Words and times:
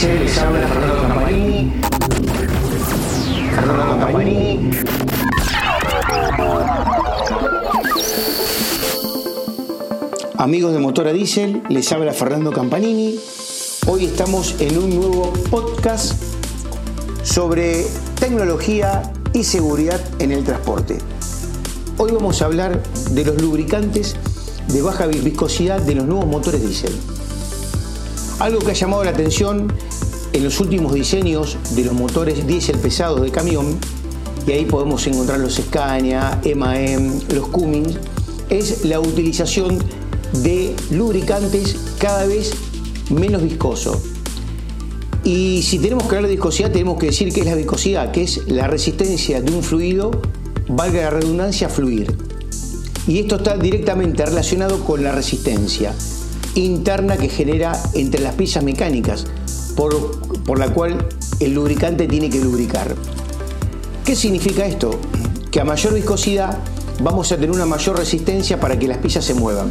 Les 0.00 0.38
habla 0.38 0.68
Fernando 0.68 1.02
Campanini. 1.02 1.72
Fernando. 3.50 4.06
Amigos 10.36 10.72
de 10.72 10.78
Motora 10.78 11.12
Diesel, 11.12 11.62
les 11.68 11.90
habla 11.90 12.12
Fernando 12.12 12.52
Campanini. 12.52 13.18
Hoy 13.88 14.04
estamos 14.04 14.54
en 14.60 14.78
un 14.78 14.94
nuevo 14.94 15.32
podcast 15.50 16.12
sobre 17.24 17.84
tecnología 18.20 19.02
y 19.32 19.42
seguridad 19.42 20.00
en 20.20 20.30
el 20.30 20.44
transporte. 20.44 20.98
Hoy 21.96 22.12
vamos 22.12 22.40
a 22.40 22.44
hablar 22.44 22.80
de 23.10 23.24
los 23.24 23.42
lubricantes 23.42 24.14
de 24.68 24.80
baja 24.80 25.08
viscosidad 25.08 25.80
de 25.80 25.96
los 25.96 26.06
nuevos 26.06 26.26
motores 26.28 26.62
diésel. 26.62 27.17
Algo 28.38 28.60
que 28.60 28.70
ha 28.70 28.74
llamado 28.74 29.02
la 29.02 29.10
atención 29.10 29.72
en 30.32 30.44
los 30.44 30.60
últimos 30.60 30.94
diseños 30.94 31.56
de 31.74 31.84
los 31.84 31.92
motores 31.92 32.46
diésel 32.46 32.78
pesados 32.78 33.20
de 33.20 33.32
camión, 33.32 33.76
y 34.46 34.52
ahí 34.52 34.64
podemos 34.64 35.04
encontrar 35.08 35.40
los 35.40 35.56
Scania, 35.56 36.40
MAN, 36.54 37.20
los 37.34 37.48
Cummins, 37.48 37.96
es 38.48 38.84
la 38.84 39.00
utilización 39.00 39.78
de 40.44 40.74
lubricantes 40.92 41.76
cada 41.98 42.26
vez 42.26 42.52
menos 43.10 43.42
viscosos. 43.42 43.98
Y 45.24 45.62
si 45.62 45.80
tenemos 45.80 46.04
que 46.04 46.14
hablar 46.14 46.28
de 46.28 46.36
viscosidad, 46.36 46.70
tenemos 46.70 46.96
que 46.96 47.06
decir 47.06 47.32
que 47.32 47.40
es 47.40 47.46
la 47.46 47.56
viscosidad, 47.56 48.12
que 48.12 48.22
es 48.22 48.46
la 48.46 48.68
resistencia 48.68 49.42
de 49.42 49.52
un 49.52 49.64
fluido, 49.64 50.12
valga 50.68 51.02
la 51.02 51.10
redundancia, 51.10 51.66
a 51.66 51.70
fluir. 51.70 52.16
Y 53.08 53.18
esto 53.18 53.36
está 53.36 53.56
directamente 53.56 54.24
relacionado 54.24 54.84
con 54.84 55.02
la 55.02 55.10
resistencia 55.10 55.92
interna 56.54 57.16
que 57.16 57.28
genera 57.28 57.80
entre 57.94 58.20
las 58.20 58.34
piezas 58.34 58.62
mecánicas, 58.64 59.26
por, 59.76 60.58
la 60.58 60.72
cual 60.72 61.06
el 61.40 61.54
lubricante 61.54 62.06
tiene 62.08 62.30
que 62.30 62.40
lubricar. 62.40 62.94
¿Qué 64.04 64.16
significa 64.16 64.66
esto? 64.66 64.98
Que 65.50 65.60
a 65.60 65.64
mayor 65.64 65.94
viscosidad 65.94 66.58
vamos 67.02 67.30
a 67.30 67.36
tener 67.36 67.50
una 67.50 67.66
mayor 67.66 67.98
resistencia 67.98 68.58
para 68.58 68.78
que 68.78 68.88
las 68.88 68.98
piezas 68.98 69.24
se 69.24 69.34
muevan. 69.34 69.68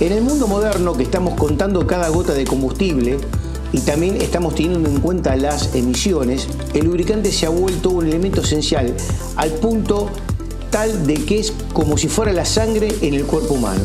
En 0.00 0.12
el 0.12 0.22
mundo 0.22 0.46
moderno 0.46 0.94
que 0.94 1.04
estamos 1.04 1.34
contando 1.34 1.86
cada 1.86 2.08
gota 2.08 2.34
de 2.34 2.44
combustible 2.44 3.18
y 3.72 3.80
también 3.80 4.20
estamos 4.20 4.54
teniendo 4.54 4.88
en 4.88 5.00
cuenta 5.00 5.36
las 5.36 5.74
emisiones, 5.74 6.48
el 6.74 6.86
lubricante 6.86 7.32
se 7.32 7.46
ha 7.46 7.50
vuelto 7.50 7.90
un 7.90 8.06
elemento 8.06 8.40
esencial 8.40 8.94
al 9.36 9.50
punto 9.52 10.10
tal 10.70 11.06
de 11.06 11.14
que 11.14 11.38
es 11.38 11.52
como 11.72 11.96
si 11.96 12.08
fuera 12.08 12.32
la 12.32 12.44
sangre 12.44 12.94
en 13.00 13.14
el 13.14 13.24
cuerpo 13.24 13.54
humano. 13.54 13.84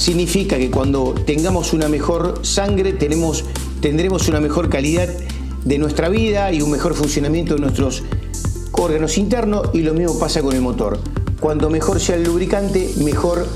Significa 0.00 0.56
que 0.56 0.70
cuando 0.70 1.12
tengamos 1.26 1.74
una 1.74 1.86
mejor 1.86 2.38
sangre 2.40 2.94
tendremos 2.94 4.28
una 4.28 4.40
mejor 4.40 4.70
calidad 4.70 5.10
de 5.66 5.76
nuestra 5.76 6.08
vida 6.08 6.50
y 6.54 6.62
un 6.62 6.70
mejor 6.70 6.94
funcionamiento 6.94 7.54
de 7.54 7.60
nuestros 7.60 8.02
órganos 8.72 9.18
internos 9.18 9.68
y 9.74 9.82
lo 9.82 9.92
mismo 9.92 10.18
pasa 10.18 10.40
con 10.40 10.56
el 10.56 10.62
motor. 10.62 10.98
Cuanto 11.38 11.68
mejor 11.68 12.00
sea 12.00 12.16
el 12.16 12.24
lubricante, 12.24 12.94
mejor 13.04 13.46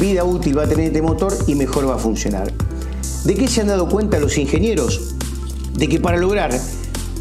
vida 0.00 0.24
útil 0.24 0.56
va 0.56 0.62
a 0.62 0.68
tener 0.68 0.86
este 0.86 1.02
motor 1.02 1.36
y 1.46 1.54
mejor 1.54 1.86
va 1.86 1.96
a 1.96 1.98
funcionar. 1.98 2.50
¿De 3.24 3.34
qué 3.34 3.46
se 3.46 3.60
han 3.60 3.66
dado 3.66 3.86
cuenta 3.86 4.18
los 4.18 4.38
ingenieros? 4.38 5.16
De 5.74 5.86
que 5.86 6.00
para 6.00 6.16
lograr 6.16 6.58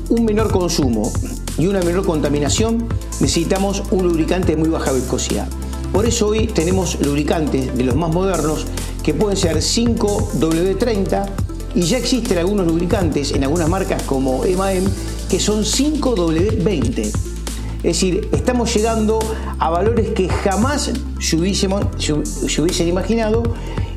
un 0.08 0.24
menor 0.24 0.54
consumo 0.54 1.12
y 1.58 1.68
una 1.68 1.82
menor 1.82 2.06
contaminación 2.06 2.88
necesitamos 3.20 3.84
un 3.92 4.08
lubricante 4.08 4.54
de 4.54 4.58
muy 4.58 4.70
baja 4.70 4.94
viscosidad. 4.94 5.50
Por 5.92 6.06
eso 6.06 6.28
hoy 6.28 6.48
tenemos 6.48 7.00
lubricantes 7.02 7.76
de 7.76 7.84
los 7.84 7.96
más 7.96 8.14
modernos 8.14 8.66
que 9.04 9.14
pueden 9.14 9.36
ser 9.36 9.58
5W30 9.58 11.30
y 11.76 11.82
ya 11.82 11.98
existen 11.98 12.38
algunos 12.38 12.68
lubricantes 12.68 13.32
en 13.32 13.44
algunas 13.44 13.70
marcas 13.70 14.04
como 14.04 14.46
EMAM 14.46 14.84
que 15.30 15.40
son 15.40 15.64
5W20. 15.64 17.00
Es 17.00 17.84
decir, 17.84 18.30
estamos 18.34 18.74
llegando 18.74 19.20
a 19.58 19.70
valores 19.70 20.10
que 20.10 20.28
jamás 20.28 20.92
se, 21.20 21.36
hubiesen 21.38 22.88
imaginado 22.88 23.44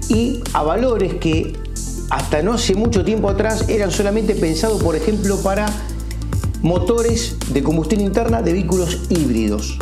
y 0.08 0.40
a 0.52 0.62
valores 0.62 1.14
que 1.14 1.56
hasta 2.10 2.42
no 2.42 2.52
hace 2.54 2.74
mucho 2.74 3.04
tiempo 3.04 3.28
atrás 3.28 3.68
eran 3.68 3.90
solamente 3.90 4.34
pensados, 4.34 4.82
por 4.82 4.94
ejemplo, 4.94 5.36
para 5.38 5.66
motores 6.62 7.36
de 7.52 7.62
combustión 7.62 8.00
interna 8.00 8.40
de 8.40 8.52
vehículos 8.52 9.00
híbridos. 9.08 9.78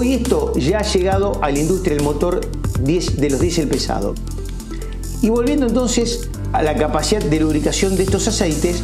Hoy 0.00 0.14
esto 0.14 0.52
ya 0.54 0.78
ha 0.78 0.82
llegado 0.84 1.42
a 1.42 1.50
la 1.50 1.58
industria 1.58 1.96
del 1.96 2.04
motor 2.04 2.40
de 2.78 3.30
los 3.30 3.40
diésel 3.40 3.66
pesados. 3.66 4.16
Y 5.22 5.28
volviendo 5.28 5.66
entonces 5.66 6.28
a 6.52 6.62
la 6.62 6.76
capacidad 6.76 7.20
de 7.20 7.40
lubricación 7.40 7.96
de 7.96 8.04
estos 8.04 8.28
aceites, 8.28 8.80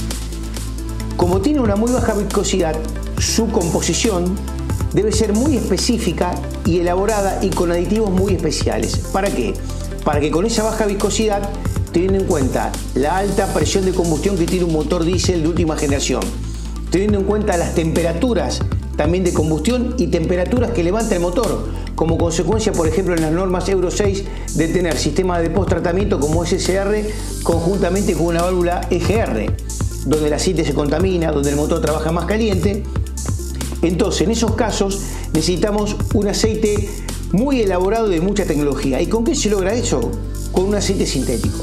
como 1.16 1.40
tiene 1.40 1.60
una 1.60 1.76
muy 1.76 1.92
baja 1.92 2.14
viscosidad, 2.14 2.74
su 3.16 3.46
composición 3.52 4.34
debe 4.92 5.12
ser 5.12 5.34
muy 5.34 5.56
específica 5.56 6.34
y 6.64 6.80
elaborada 6.80 7.38
y 7.44 7.50
con 7.50 7.70
aditivos 7.70 8.10
muy 8.10 8.34
especiales. 8.34 8.96
¿Para 9.12 9.30
qué? 9.30 9.54
Para 10.04 10.18
que 10.18 10.32
con 10.32 10.44
esa 10.46 10.64
baja 10.64 10.84
viscosidad, 10.84 11.48
teniendo 11.92 12.18
en 12.18 12.24
cuenta 12.24 12.72
la 12.96 13.18
alta 13.18 13.54
presión 13.54 13.84
de 13.84 13.92
combustión 13.92 14.36
que 14.36 14.46
tiene 14.46 14.64
un 14.64 14.72
motor 14.72 15.04
diésel 15.04 15.42
de 15.42 15.48
última 15.48 15.76
generación, 15.76 16.22
teniendo 16.90 17.20
en 17.20 17.24
cuenta 17.24 17.56
las 17.56 17.76
temperaturas 17.76 18.62
también 18.96 19.24
de 19.24 19.32
combustión 19.32 19.94
y 19.98 20.08
temperaturas 20.08 20.70
que 20.70 20.84
levanta 20.84 21.14
el 21.14 21.20
motor, 21.20 21.68
como 21.94 22.18
consecuencia, 22.18 22.72
por 22.72 22.86
ejemplo, 22.86 23.14
en 23.14 23.22
las 23.22 23.32
normas 23.32 23.68
Euro 23.68 23.90
6 23.90 24.24
de 24.54 24.68
tener 24.68 24.96
sistema 24.96 25.40
de 25.40 25.50
post-tratamiento 25.50 26.20
como 26.20 26.44
SSR 26.44 26.96
conjuntamente 27.42 28.14
con 28.14 28.26
una 28.26 28.42
válvula 28.42 28.86
EGR, 28.90 29.54
donde 30.06 30.26
el 30.26 30.32
aceite 30.32 30.64
se 30.64 30.74
contamina, 30.74 31.32
donde 31.32 31.50
el 31.50 31.56
motor 31.56 31.80
trabaja 31.80 32.12
más 32.12 32.26
caliente 32.26 32.82
entonces, 33.84 34.22
en 34.22 34.30
esos 34.30 34.54
casos 34.54 35.00
necesitamos 35.34 35.96
un 36.14 36.28
aceite 36.28 36.88
muy 37.32 37.60
elaborado 37.60 38.08
de 38.08 38.20
mucha 38.20 38.44
tecnología. 38.44 39.00
¿Y 39.02 39.06
con 39.06 39.24
qué 39.24 39.34
se 39.34 39.50
logra 39.50 39.74
eso? 39.74 40.10
Con 40.52 40.64
un 40.64 40.74
aceite 40.74 41.06
sintético. 41.06 41.58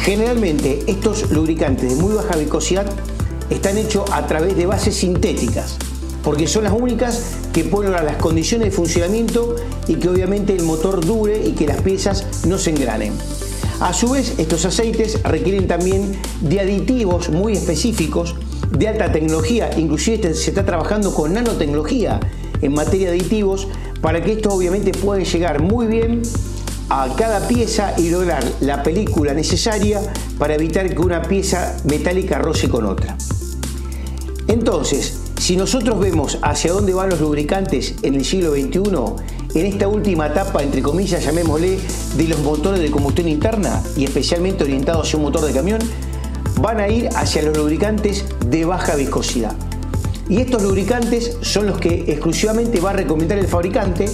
Generalmente 0.00 0.84
estos 0.86 1.30
lubricantes 1.30 1.90
de 1.90 2.00
muy 2.00 2.14
baja 2.14 2.36
viscosidad 2.36 2.86
están 3.50 3.76
hechos 3.76 4.08
a 4.12 4.26
través 4.26 4.56
de 4.56 4.66
bases 4.66 4.94
sintéticas, 4.94 5.76
porque 6.28 6.46
son 6.46 6.64
las 6.64 6.74
únicas 6.74 7.22
que 7.54 7.64
lograr 7.64 8.04
las 8.04 8.16
condiciones 8.16 8.66
de 8.68 8.70
funcionamiento 8.70 9.56
y 9.86 9.94
que 9.94 10.10
obviamente 10.10 10.54
el 10.54 10.62
motor 10.62 11.02
dure 11.02 11.42
y 11.42 11.52
que 11.52 11.66
las 11.66 11.80
piezas 11.80 12.44
no 12.46 12.58
se 12.58 12.68
engranen. 12.68 13.14
A 13.80 13.94
su 13.94 14.10
vez, 14.10 14.34
estos 14.36 14.66
aceites 14.66 15.22
requieren 15.22 15.66
también 15.66 16.20
de 16.42 16.60
aditivos 16.60 17.30
muy 17.30 17.54
específicos 17.54 18.36
de 18.70 18.88
alta 18.88 19.10
tecnología, 19.10 19.70
inclusive 19.78 20.16
este, 20.16 20.34
se 20.34 20.50
está 20.50 20.66
trabajando 20.66 21.14
con 21.14 21.32
nanotecnología 21.32 22.20
en 22.60 22.74
materia 22.74 23.10
de 23.10 23.18
aditivos 23.18 23.66
para 24.02 24.22
que 24.22 24.32
estos 24.32 24.52
obviamente 24.52 24.92
puedan 24.92 25.24
llegar 25.24 25.62
muy 25.62 25.86
bien 25.86 26.20
a 26.90 27.08
cada 27.16 27.48
pieza 27.48 27.94
y 27.96 28.10
lograr 28.10 28.44
la 28.60 28.82
película 28.82 29.32
necesaria 29.32 30.02
para 30.38 30.56
evitar 30.56 30.94
que 30.94 31.00
una 31.00 31.22
pieza 31.22 31.74
metálica 31.84 32.38
roce 32.38 32.68
con 32.68 32.84
otra. 32.84 33.16
Entonces, 34.46 35.27
si 35.38 35.56
nosotros 35.56 35.98
vemos 36.00 36.38
hacia 36.42 36.72
dónde 36.72 36.92
van 36.92 37.10
los 37.10 37.20
lubricantes 37.20 37.94
en 38.02 38.14
el 38.14 38.24
siglo 38.24 38.52
XXI, 38.52 38.80
en 39.54 39.66
esta 39.66 39.88
última 39.88 40.26
etapa, 40.26 40.62
entre 40.62 40.82
comillas, 40.82 41.24
llamémosle, 41.24 41.78
de 42.16 42.24
los 42.24 42.40
motores 42.40 42.80
de 42.80 42.90
combustión 42.90 43.28
interna 43.28 43.82
y 43.96 44.04
especialmente 44.04 44.64
orientados 44.64 45.06
hacia 45.06 45.16
un 45.16 45.24
motor 45.24 45.42
de 45.42 45.52
camión, 45.52 45.78
van 46.60 46.80
a 46.80 46.88
ir 46.88 47.08
hacia 47.14 47.42
los 47.42 47.56
lubricantes 47.56 48.24
de 48.46 48.64
baja 48.64 48.96
viscosidad. 48.96 49.54
Y 50.28 50.40
estos 50.40 50.62
lubricantes 50.62 51.38
son 51.40 51.66
los 51.66 51.78
que 51.78 52.04
exclusivamente 52.08 52.80
va 52.80 52.90
a 52.90 52.94
recomendar 52.94 53.38
el 53.38 53.46
fabricante, 53.46 54.06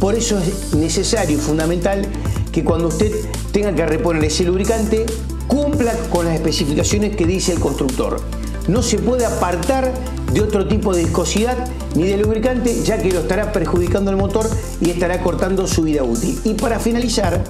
por 0.00 0.14
eso 0.14 0.38
es 0.38 0.74
necesario 0.74 1.38
y 1.38 1.40
fundamental 1.40 2.04
que 2.52 2.64
cuando 2.64 2.88
usted 2.88 3.12
tenga 3.52 3.74
que 3.74 3.86
reponer 3.86 4.24
ese 4.24 4.44
lubricante 4.44 5.06
cumpla 5.46 5.94
con 6.10 6.26
las 6.26 6.34
especificaciones 6.34 7.16
que 7.16 7.26
dice 7.26 7.52
el 7.52 7.60
constructor. 7.60 8.20
No 8.68 8.82
se 8.82 8.98
puede 8.98 9.26
apartar 9.26 9.92
de 10.32 10.40
otro 10.40 10.66
tipo 10.66 10.94
de 10.94 11.04
viscosidad 11.04 11.56
ni 11.94 12.04
de 12.04 12.16
lubricante, 12.16 12.82
ya 12.82 12.98
que 12.98 13.12
lo 13.12 13.20
estará 13.20 13.52
perjudicando 13.52 14.10
al 14.10 14.16
motor 14.16 14.48
y 14.80 14.90
estará 14.90 15.22
cortando 15.22 15.66
su 15.66 15.82
vida 15.82 16.02
útil. 16.02 16.38
Y 16.44 16.54
para 16.54 16.80
finalizar, 16.80 17.44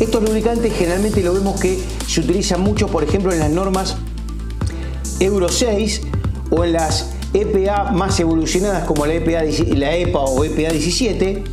estos 0.00 0.22
lubricantes 0.22 0.72
generalmente 0.74 1.22
lo 1.22 1.32
vemos 1.32 1.60
que 1.60 1.78
se 2.06 2.20
utilizan 2.20 2.60
mucho, 2.60 2.88
por 2.88 3.04
ejemplo, 3.04 3.32
en 3.32 3.38
las 3.38 3.50
normas 3.50 3.96
Euro 5.20 5.48
6 5.48 6.02
o 6.50 6.64
en 6.64 6.72
las 6.72 7.10
EPA 7.34 7.92
más 7.92 8.18
evolucionadas 8.20 8.84
como 8.84 9.06
la 9.06 9.14
EPA, 9.14 9.42
la 9.76 9.96
EPA 9.96 10.20
o 10.20 10.44
EPA 10.44 10.72
17, 10.72 11.44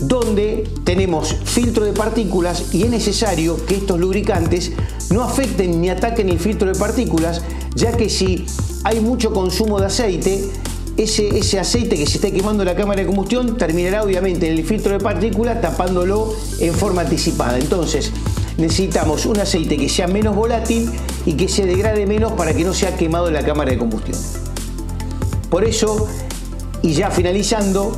donde 0.00 0.68
tenemos 0.84 1.34
filtro 1.44 1.84
de 1.84 1.92
partículas 1.92 2.74
y 2.74 2.82
es 2.82 2.90
necesario 2.90 3.64
que 3.66 3.76
estos 3.76 3.98
lubricantes 3.98 4.72
no 5.10 5.22
afecten 5.22 5.80
ni 5.80 5.88
ataquen 5.88 6.28
el 6.28 6.38
filtro 6.38 6.72
de 6.72 6.78
partículas, 6.78 7.42
ya 7.74 7.96
que 7.96 8.08
si 8.08 8.44
hay 8.84 9.00
mucho 9.00 9.32
consumo 9.32 9.80
de 9.80 9.86
aceite, 9.86 10.50
ese, 10.96 11.58
aceite 11.58 11.96
que 11.96 12.06
se 12.06 12.16
está 12.16 12.30
quemando 12.30 12.62
en 12.62 12.68
la 12.68 12.74
cámara 12.74 13.00
de 13.00 13.06
combustión 13.06 13.58
terminará 13.58 14.02
obviamente 14.02 14.50
en 14.50 14.58
el 14.58 14.64
filtro 14.64 14.92
de 14.92 14.98
partículas 14.98 15.60
tapándolo 15.60 16.34
en 16.58 16.74
forma 16.74 17.02
anticipada. 17.02 17.58
Entonces, 17.58 18.12
necesitamos 18.56 19.26
un 19.26 19.38
aceite 19.38 19.76
que 19.76 19.88
sea 19.88 20.06
menos 20.06 20.34
volátil 20.34 20.90
y 21.26 21.34
que 21.34 21.48
se 21.48 21.66
degrade 21.66 22.06
menos 22.06 22.32
para 22.32 22.54
que 22.54 22.64
no 22.64 22.72
sea 22.72 22.96
quemado 22.96 23.28
en 23.28 23.34
la 23.34 23.44
cámara 23.44 23.72
de 23.72 23.78
combustión. 23.78 24.18
Por 25.50 25.64
eso, 25.64 26.08
y 26.82 26.94
ya 26.94 27.10
finalizando, 27.10 27.92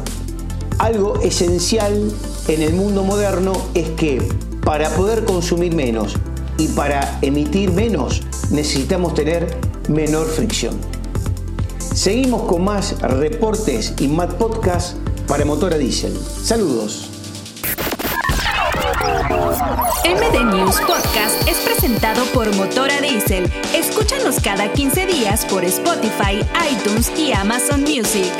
algo 0.78 1.20
esencial 1.22 2.12
en 2.48 2.62
el 2.62 2.74
mundo 2.74 3.02
moderno 3.02 3.52
es 3.74 3.88
que 3.90 4.22
para 4.64 4.90
poder 4.90 5.24
consumir 5.24 5.74
menos 5.74 6.14
y 6.56 6.68
para 6.68 7.18
emitir 7.22 7.72
menos 7.72 8.22
necesitamos 8.50 9.14
tener 9.14 9.56
menor 9.88 10.26
fricción. 10.26 10.74
Seguimos 11.78 12.42
con 12.42 12.64
más 12.64 13.00
reportes 13.00 13.94
y 13.98 14.08
más 14.08 14.34
podcasts 14.34 14.96
para 15.26 15.44
motor 15.44 15.74
a 15.74 15.78
diésel. 15.78 16.16
Saludos. 16.42 17.10
MD 20.04 20.44
News 20.54 20.76
Podcast 20.86 21.48
es 21.48 21.56
presentado 21.58 22.24
por 22.32 22.54
Motora 22.54 23.00
Diesel. 23.00 23.50
Escúchanos 23.74 24.40
cada 24.40 24.72
15 24.72 25.06
días 25.06 25.44
por 25.46 25.64
Spotify, 25.64 26.40
iTunes 26.70 27.10
y 27.18 27.32
Amazon 27.32 27.82
Music. 27.82 28.32